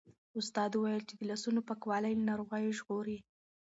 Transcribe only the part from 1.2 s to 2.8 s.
لاسونو پاکوالی له ناروغیو